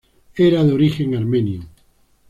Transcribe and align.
Era 0.35 0.63
de 0.63 0.73
origen 0.73 1.13
armenio. 1.13 1.61